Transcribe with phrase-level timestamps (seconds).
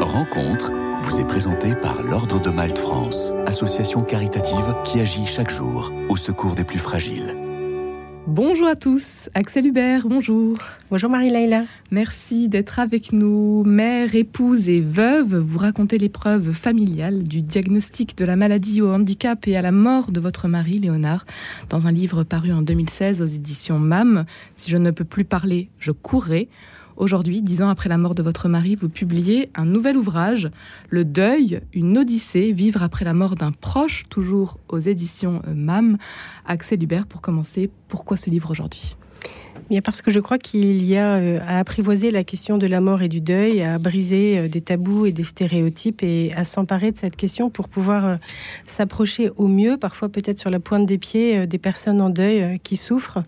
[0.00, 5.92] Rencontre vous est présentée par l'Ordre de Malte France, association caritative qui agit chaque jour
[6.08, 7.36] au secours des plus fragiles.
[8.26, 10.56] Bonjour à tous, Axel Hubert, bonjour.
[10.90, 11.64] Bonjour Marie-Laila.
[11.90, 13.62] Merci d'être avec nous.
[13.64, 19.46] Mère, épouse et veuve, vous racontez l'épreuve familiale du diagnostic de la maladie au handicap
[19.48, 21.26] et à la mort de votre mari, Léonard,
[21.68, 24.24] dans un livre paru en 2016 aux éditions MAM.
[24.56, 26.48] Si je ne peux plus parler, je courrai.
[27.00, 30.50] Aujourd'hui, dix ans après la mort de votre mari, vous publiez un nouvel ouvrage,
[30.90, 35.96] Le deuil, une odyssée, vivre après la mort d'un proche, toujours aux éditions MAM.
[36.44, 38.96] Axel Hubert, pour commencer, pourquoi ce livre aujourd'hui?
[39.70, 42.80] Bien parce que je crois qu'il y a euh, à apprivoiser la question de la
[42.80, 46.90] mort et du deuil, à briser euh, des tabous et des stéréotypes et à s'emparer
[46.90, 48.16] de cette question pour pouvoir euh,
[48.64, 52.74] s'approcher au mieux, parfois peut-être sur la pointe des pieds, des personnes en deuil qui
[52.74, 53.22] souffrent.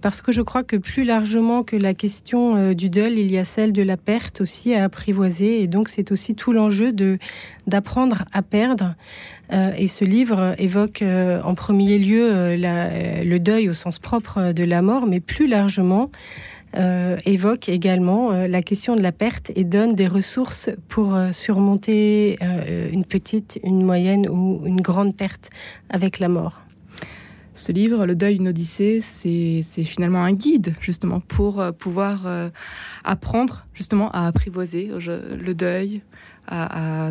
[0.00, 3.44] Parce que je crois que plus largement que la question du deuil, il y a
[3.44, 5.62] celle de la perte aussi à apprivoiser.
[5.62, 7.18] Et donc c'est aussi tout l'enjeu de
[7.66, 8.94] d'apprendre à perdre.
[9.50, 15.06] et ce livre évoque en premier lieu le deuil au sens propre de la mort,
[15.06, 16.10] mais plus largement
[16.76, 21.32] euh, évoque également euh, la question de la perte et donne des ressources pour euh,
[21.32, 22.38] surmonter
[22.92, 25.50] une petite, une moyenne ou une grande perte
[25.88, 26.62] avec la mort.
[27.54, 32.26] Ce livre, Le deuil, une odyssée, c'est finalement un guide justement pour pouvoir
[33.02, 36.02] apprendre justement à apprivoiser le deuil,
[36.46, 37.10] à,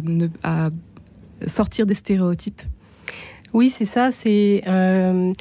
[1.47, 2.61] sortir des stéréotypes.
[3.55, 5.31] Oui, c'est ça, c'est euh,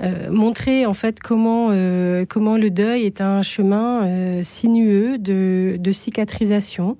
[0.00, 6.96] euh, montrer en fait comment, euh, comment le deuil est un chemin sinueux de, cicatrisation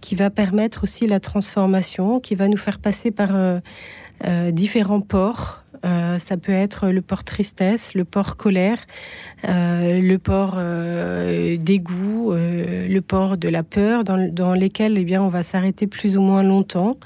[0.00, 3.32] qui va permettre aussi la transformation, qui va nous faire passer par
[4.52, 5.61] différents ports.
[5.82, 8.78] Ça peut être le port tristesse, le port colère,
[9.44, 10.56] le port
[11.58, 16.16] dégoût, le port de la peur, dans, dans lesquels eh bien, on va s'arrêter plus
[16.16, 16.96] ou moins longtemps.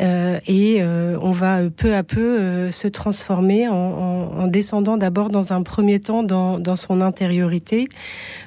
[0.00, 5.52] Euh, et euh, on va euh, peu à peu se transformer en, descendant d'abord dans
[5.52, 7.88] un premier temps dans, son intériorité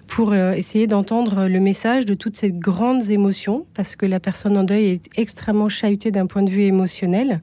[0.07, 4.63] pour essayer d'entendre le message de toutes ces grandes émotions parce que la personne en
[4.63, 7.41] deuil est extrêmement chahutée d'un point de vue émotionnel.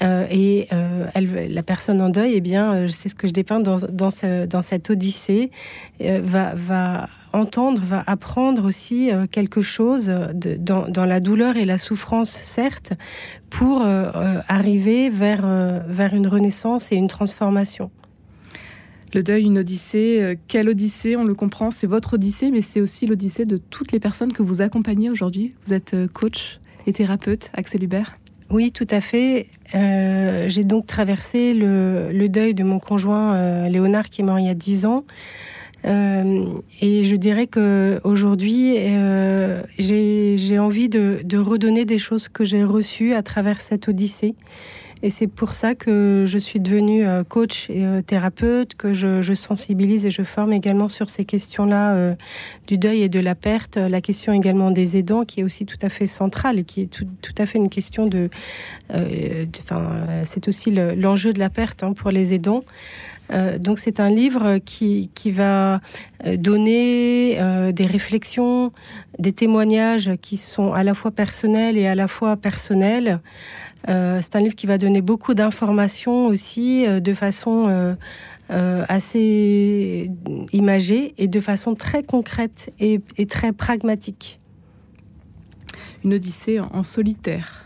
[0.00, 0.68] Et
[1.14, 5.50] la personne en deuil, eh bien, c'est ce que je dépeins dans, cette odyssée,
[6.00, 12.92] va, entendre, va apprendre aussi euh, quelque chose dans, la douleur et la souffrance, certes,
[13.50, 15.46] pour euh, euh, arriver vers,
[15.86, 17.90] vers une renaissance et une transformation.
[19.14, 20.38] Le deuil, une odyssée.
[20.48, 21.16] Quelle odyssée?
[21.16, 24.42] On le comprend, c'est votre odyssée, mais c'est aussi l'odyssée de toutes les personnes que
[24.42, 25.54] vous accompagnez aujourd'hui.
[25.66, 28.21] Vous êtes coach et thérapeute, Axel Hubert?
[28.50, 29.46] Oui, tout à fait.
[29.72, 34.54] J'ai donc traversé le, deuil de mon conjoint Léonard qui est mort il y a
[34.54, 35.04] dix ans.
[35.84, 36.44] Euh,
[36.80, 43.14] et je dirais que aujourd'hui, euh, j'ai envie de, redonner des choses que j'ai reçues
[43.14, 44.34] à travers cette odyssée.
[45.04, 50.06] Et c'est pour ça que je suis devenue euh, coach et thérapeute, que je, sensibilise
[50.06, 52.14] et je forme également sur ces questions-là
[52.68, 53.76] du deuil et de la perte.
[53.76, 56.86] La question également des aidants, qui est aussi tout à fait centrale et qui est
[56.86, 58.30] tout, tout à fait une question de.
[58.90, 62.62] Enfin, c'est aussi l'enjeu de la perte hein, pour les aidants.
[63.32, 65.80] Euh, donc c'est un livre qui, qui va
[66.26, 68.72] euh, donner euh, des réflexions,
[69.18, 73.20] des témoignages qui sont à la fois personnels et à la fois personnels.
[73.86, 77.96] c'est un livre qui va donner beaucoup d'informations aussi de façon
[78.48, 80.08] assez
[80.52, 84.40] imagée et de façon très concrète et, et très pragmatique.
[86.04, 87.62] Une odyssée en solitaire.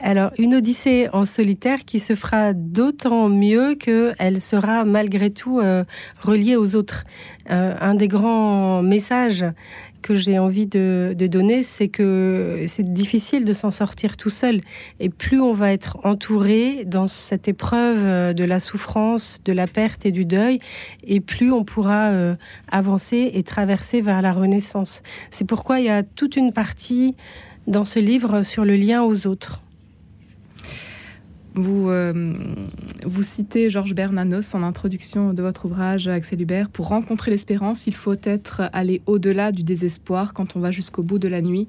[0.00, 5.82] Alors, une odyssée en solitaire qui se fera d'autant mieux qu'elle sera malgré tout euh,
[6.20, 7.04] reliée aux autres.
[7.50, 9.44] Euh, un des grands messages
[10.00, 14.60] que j'ai envie de, donner, c'est que c'est difficile de s'en sortir tout seul.
[15.00, 19.66] Et plus on va être entouré dans cette épreuve euh, de la souffrance, de la
[19.66, 20.60] perte et du deuil,
[21.02, 22.12] et plus on pourra
[22.70, 25.02] avancer et traverser vers la renaissance.
[25.32, 27.16] C'est pourquoi il y a toute une partie
[27.66, 29.62] dans ce livre sur le lien aux autres.
[31.58, 32.34] Vous, euh,
[33.04, 36.68] vous citez Georges Bernanos en introduction de votre ouvrage, Axel Hubert.
[36.68, 40.34] Pour rencontrer l'espérance, il faut être allé au-delà du désespoir.
[40.34, 41.66] Quand on va jusqu'au bout de la nuit,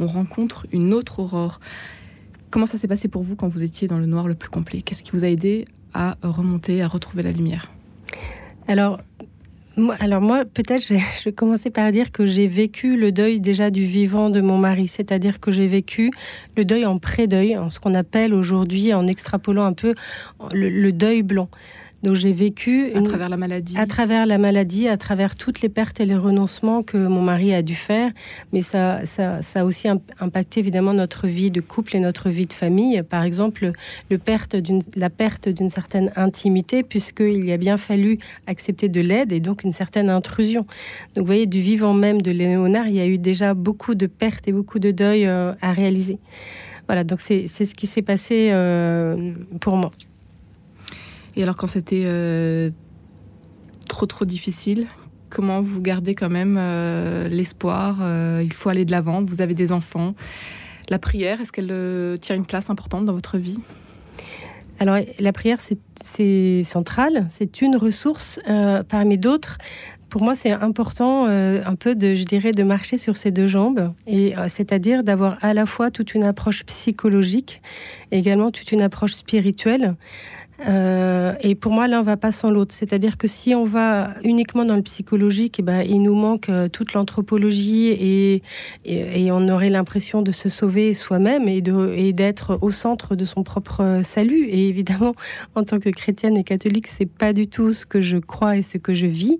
[0.00, 1.60] on rencontre une autre aurore.
[2.50, 4.82] Comment ça s'est passé pour vous quand vous étiez dans le noir le plus complet?
[4.82, 7.70] Qu'est-ce qui vous a aidé à remonter, à retrouver la lumière?
[8.66, 8.98] Alors,
[10.00, 13.82] alors moi, peut-être, je vais commencer par dire que j'ai vécu le deuil déjà du
[13.82, 16.10] vivant de mon mari, c'est-à-dire que j'ai vécu
[16.56, 19.94] le deuil en pré-deuil, en ce qu'on appelle aujourd'hui, en extrapolant un peu,
[20.52, 21.48] le, deuil blanc.
[22.02, 25.68] Donc j'ai vécu à travers la maladie, à travers la maladie, à travers toutes les
[25.68, 28.12] pertes et les renoncements que mon mari a dû faire.
[28.52, 29.88] Mais ça, ça, ça a aussi
[30.20, 33.02] impacté évidemment notre vie de couple et notre vie de famille.
[33.02, 33.72] Par exemple,
[34.10, 34.56] le perte
[34.96, 39.64] la perte d'une certaine intimité, puisqu'il y a bien fallu accepter de l'aide et donc
[39.64, 40.66] une certaine intrusion.
[41.14, 44.06] Donc vous voyez, du vivant même de Léonard, il y a eu déjà beaucoup de
[44.06, 46.18] pertes et beaucoup de deuil euh, à réaliser.
[46.86, 49.90] Voilà, donc c'est ce qui s'est passé euh, pour moi.
[51.38, 52.70] Et alors quand c'était euh,
[53.88, 54.86] trop trop difficile,
[55.30, 57.98] comment vous gardez quand même euh, l'espoir
[58.42, 60.14] Il faut aller de l'avant, vous avez des enfants.
[60.90, 63.58] La prière, est-ce qu'elle tient une place importante dans votre vie?
[64.80, 68.40] Alors la prière, c'est central, c'est une ressource
[68.88, 69.58] parmi d'autres
[70.08, 73.46] pour moi, c'est important euh, un peu de, je dirais, de marcher sur ses deux
[73.46, 77.60] jambes, et euh, c'est-à-dire d'avoir à la fois toute une approche psychologique,
[78.10, 79.96] également toute une approche spirituelle.
[80.66, 82.74] Euh, et pour moi, l'un va pas sans l'autre.
[82.74, 86.68] C'est-à-dire que si on va uniquement dans le psychologique, eh ben, il nous manque euh,
[86.68, 88.42] toute l'anthropologie et,
[89.30, 91.62] on aurait l'impression de se sauver soi-même et,
[91.94, 94.46] et d'être au centre de son propre salut.
[94.46, 95.14] Et évidemment,
[95.54, 98.62] en tant que chrétienne et catholique, c'est pas du tout ce que je crois et
[98.62, 99.38] ce que je vis.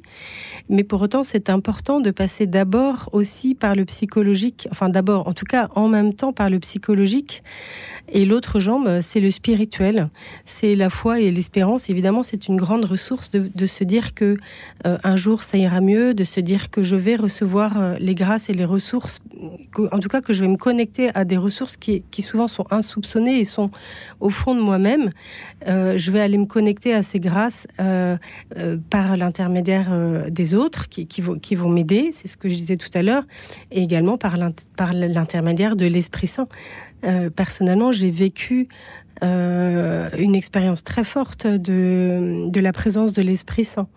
[0.68, 5.32] Mais pour autant, c'est important de passer d'abord aussi par le psychologique, enfin d'abord, en
[5.32, 7.42] tout cas, en même temps par le psychologique.
[8.12, 10.08] Et l'autre jambe, c'est le spirituel.
[10.46, 14.36] C'est la foi et l'espérance, évidemment, c'est une grande ressource de, se dire que
[14.86, 18.14] euh, un jour ça ira mieux, de se dire que je vais recevoir euh, les
[18.14, 19.20] grâces et les ressources,
[19.76, 23.38] en tout cas que je vais me connecter à des ressources qui, souvent sont insoupçonnées
[23.38, 23.70] et sont
[24.20, 25.10] au fond de moi-même.
[25.66, 27.66] Euh, je vais aller me connecter à ces grâces
[28.90, 32.90] par l'intermédiaire des autres qui, vont, qui vont m'aider, c'est ce que je disais tout
[32.94, 33.24] à l'heure,
[33.70, 34.36] et également par
[34.92, 36.48] l'intermédiaire de l'Esprit Saint.
[37.34, 38.68] personnellement, j'ai vécu
[39.22, 43.88] euh, une expérience très forte de, de la présence de l'Esprit Saint.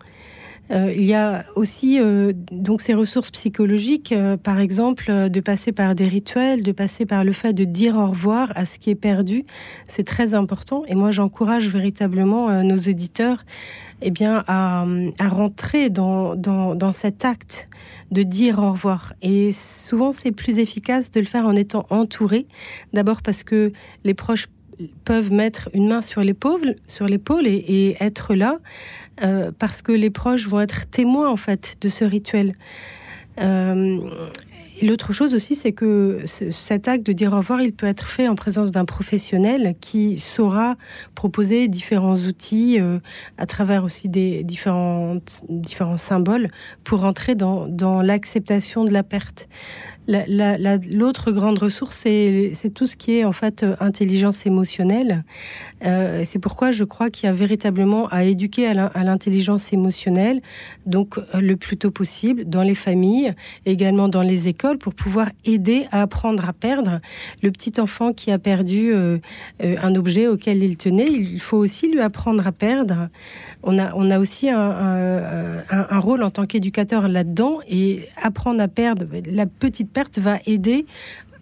[0.70, 5.94] Euh, il y a aussi euh, donc ces ressources psychologiques, par exemple, de passer par
[5.94, 8.94] des rituels, de passer par le fait de dire au revoir à ce qui est
[8.94, 9.44] perdu.
[9.88, 10.84] C'est très important.
[10.86, 13.44] Et moi, j'encourage véritablement nos auditeurs
[14.02, 14.84] eh bien, à,
[15.18, 17.66] à rentrer dans, dans, dans, cet acte
[18.10, 19.14] de dire au revoir.
[19.22, 22.46] Et souvent, c'est plus efficace de le faire en étant entouré.
[22.92, 23.72] D'abord parce que
[24.04, 24.48] les proches
[25.04, 26.74] peuvent mettre une main sur l'épaule,
[27.46, 28.58] et, être là,
[29.22, 32.54] euh, parce que les proches vont être témoins en fait de ce rituel.
[33.40, 33.98] Euh,
[34.82, 38.28] l'autre chose aussi, c'est que cet acte de dire au revoir, il peut être fait
[38.28, 40.76] en présence d'un professionnel qui saura
[41.14, 42.98] proposer différents outils euh,
[43.38, 45.16] à travers aussi des différents,
[45.48, 46.50] différents symboles
[46.84, 49.48] pour entrer dans l'acceptation de la perte.
[50.08, 55.22] L'autre grande ressource, c'est tout ce qui est en fait euh, intelligence émotionnelle.
[55.84, 60.42] Euh, c'est pourquoi je crois qu'il y a véritablement à éduquer à l'intelligence émotionnelle,
[60.86, 63.34] donc euh, le plus tôt possible, dans les familles,
[63.64, 67.00] également dans les écoles, pour pouvoir aider à apprendre à perdre.
[67.42, 68.92] Le petit enfant qui a perdu
[69.60, 73.08] un objet auquel il tenait, il faut aussi lui apprendre à perdre.
[73.62, 79.46] On a, aussi un, un rôle en tant qu'éducateur là-dedans et apprendre à perdre la
[79.46, 80.86] petite perte va aider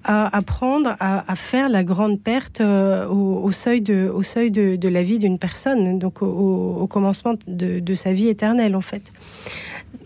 [0.04, 5.02] à apprendre à, faire la grande perte euh, au, seuil de, au seuil de, la
[5.02, 9.12] vie d'une personne, donc au, commencement de, sa vie éternelle en fait.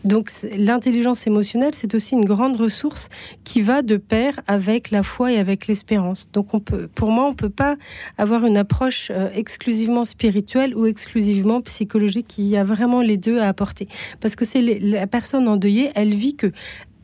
[0.02, 3.08] Donc l'intelligence émotionnelle, c'est aussi une grande ressource
[3.44, 6.28] qui va de pair avec la foi et avec l'espérance.
[6.32, 7.76] Donc on peut, pour moi, on peut pas
[8.18, 12.36] avoir une approche euh, exclusivement spirituelle ou exclusivement psychologique.
[12.38, 13.88] Il y a vraiment les deux à apporter,
[14.20, 16.52] parce que c'est la personne endeuillée, elle vit que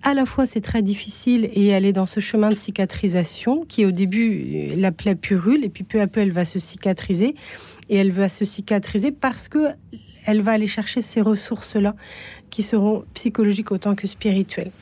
[0.03, 3.85] à la fois c'est très difficile et elle est dans ce chemin de cicatrisation qui
[3.85, 7.35] au début la plaie purule et puis peu à peu elle va se cicatriser
[7.89, 9.69] et elle va se cicatriser parce que
[10.27, 11.95] elle va aller chercher ces ressources là
[12.51, 14.73] qui seront psychologiques autant que spirituelles.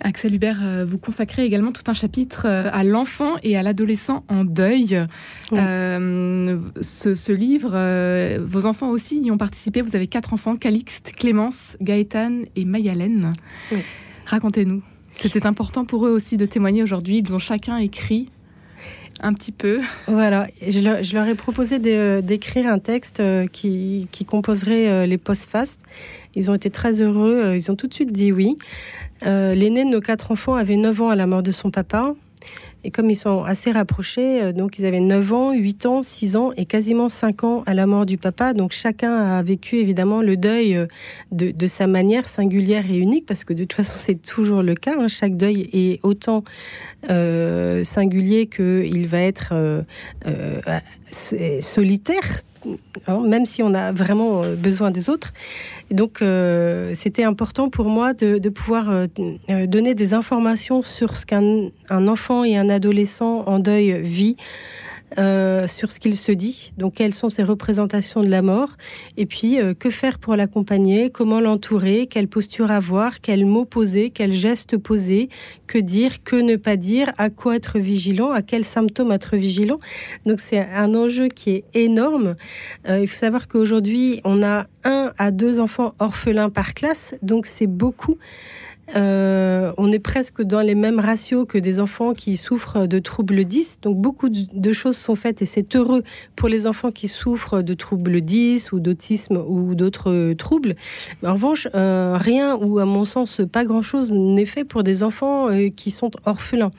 [0.00, 4.24] Axel Hubert, euh, vous consacrez également tout un chapitre euh, à l'enfant et à l'adolescent
[4.28, 5.06] en deuil.
[5.52, 7.70] Euh, ce, livre,
[8.44, 9.80] vos enfants aussi y ont participé.
[9.80, 13.32] Vous avez quatre enfants, Calixte, Clémence, Gaëtan et Mayalène.
[13.72, 13.78] Oui.
[14.26, 14.82] Racontez-nous.
[15.16, 17.18] C'était important pour eux aussi de témoigner aujourd'hui.
[17.18, 18.28] Ils ont chacun écrit
[19.20, 19.80] un petit peu.
[20.08, 25.80] Voilà, je leur, ai proposé euh, d'écrire un texte euh, qui, composerait euh, les post-fast.
[26.34, 28.56] Ils ont été très heureux, ils ont tout de suite dit oui.
[29.22, 32.14] L'aîné de nos quatre enfants avait 9 ans à la mort de son papa.
[32.86, 36.36] Et comme ils sont assez rapprochés, euh, donc ils avaient 9 ans, 8 ans, 6
[36.36, 38.54] ans et quasiment 5 ans à la mort du papa.
[38.54, 40.86] Donc chacun a vécu évidemment le deuil euh,
[41.32, 44.94] de, sa manière singulière et unique, parce que de toute façon c'est toujours le cas.
[45.00, 45.08] Hein.
[45.08, 46.44] Chaque deuil est autant
[47.10, 49.52] euh, singulier qu'il va être
[51.10, 52.42] solitaire
[53.06, 55.32] hein, même si on a vraiment besoin des autres.
[55.90, 56.22] Et donc,
[56.94, 58.90] c'était important pour moi de, de pouvoir
[59.48, 64.36] donner des informations sur ce qu'un enfant et un adolescent en deuil vit.
[65.18, 68.70] Euh, sur ce qu'il se dit, donc quelles sont ses représentations de la mort,
[69.16, 74.10] et puis euh, que faire pour l'accompagner, comment l'entourer, quelle posture avoir, quels mots poser,
[74.10, 75.28] quels gestes poser,
[75.68, 79.78] que dire, que ne pas dire, à quoi être vigilant, à quels symptômes être vigilant?
[80.26, 82.34] Donc c'est un enjeu qui est énorme.
[82.88, 87.46] Euh, il faut savoir qu'aujourd'hui, on a un à deux enfants orphelins par classe, donc
[87.46, 88.18] c'est beaucoup.
[88.94, 93.44] Euh, on est presque dans les mêmes ratios que des enfants qui souffrent de troubles
[93.44, 93.80] 10.
[93.82, 96.02] Donc beaucoup de choses sont faites et c'est heureux
[96.36, 100.76] pour les enfants qui souffrent de troubles 10 ou d'autisme ou d'autres troubles.
[101.24, 105.48] En revanche, euh, rien ou à mon sens pas grand-chose n'est fait pour des enfants
[105.48, 106.70] euh, qui sont orphelins.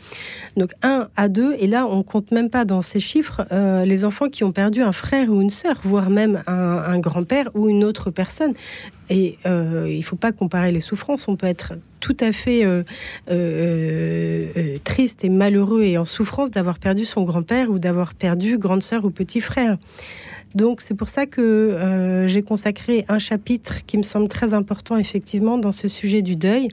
[0.56, 3.46] Donc 1 à 2 et là on compte même pas dans ces chiffres
[3.86, 7.70] les enfants qui ont perdu un frère ou une sœur, voire même un grand-père ou
[7.70, 8.54] une autre personne.
[9.10, 11.28] Et euh, il ne faut pas comparer les souffrances.
[11.28, 12.84] On peut être tout à fait euh,
[13.32, 18.84] euh, triste et malheureux et en souffrance d'avoir perdu son grand-père ou d'avoir perdu grande
[18.84, 19.78] sœur ou petit frère.
[20.56, 25.58] Donc c'est pour ça que j'ai consacré un chapitre qui me semble très important effectivement
[25.58, 26.70] dans ce sujet du deuil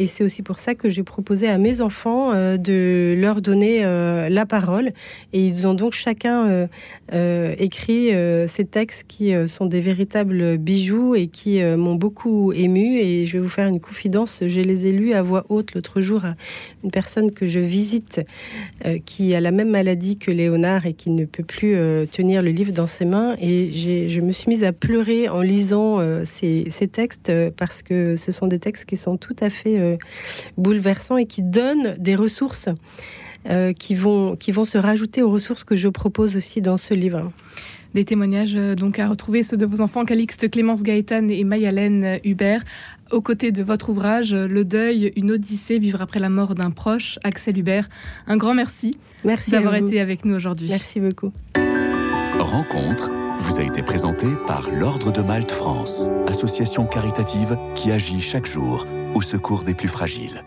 [0.00, 3.84] et c'est aussi pour ça que j'ai proposé à mes enfants euh, de leur donner
[3.84, 4.92] euh, la parole.
[5.34, 6.68] Et ils ont donc chacun
[7.12, 8.08] euh, écrit
[8.48, 12.98] ces textes qui sont des véritables bijoux et qui m'ont beaucoup ému.
[12.98, 14.42] Et je vais vous faire une confidence.
[14.46, 16.34] Je les ai lus à voix haute l'autre jour à
[16.82, 18.22] une personne que je visite
[19.04, 21.76] qui a la même maladie que Léonard et qui ne peut plus
[22.10, 23.36] tenir le livre dans ses mains.
[23.40, 28.32] Et je me suis mise à pleurer en lisant ces, ces textes parce que ce
[28.32, 29.89] sont des textes qui sont tout à fait
[30.56, 32.68] bouleversant et qui donne des ressources
[33.48, 36.92] euh, qui, vont, qui vont se rajouter aux ressources que je propose aussi dans ce
[36.92, 37.32] livre.
[37.94, 42.20] Des témoignages euh, donc à retrouver ceux de vos enfants Calixte, Clémence Gaëtan et Mayalène
[42.22, 42.62] Hubert.
[43.10, 47.18] Aux côtés de votre ouvrage Le deuil, une odyssée, vivre après la mort d'un proche,
[47.24, 47.88] Axel Hubert.
[48.26, 48.92] Un grand merci,
[49.24, 50.68] merci d'avoir été avec nous aujourd'hui.
[50.68, 51.32] Merci beaucoup.
[52.38, 58.44] Rencontre vous a été présentée par l'Ordre de Malte France, association caritative qui agit chaque
[58.44, 60.44] jour au secours des plus fragiles.